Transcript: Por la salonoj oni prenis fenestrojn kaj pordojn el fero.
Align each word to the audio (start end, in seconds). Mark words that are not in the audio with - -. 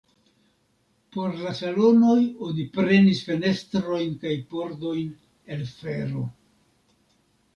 Por 1.15 1.35
la 1.41 1.51
salonoj 1.57 2.15
oni 2.47 2.65
prenis 2.77 3.21
fenestrojn 3.27 4.15
kaj 4.23 4.33
pordojn 4.53 5.11
el 5.57 5.61
fero. 5.75 6.25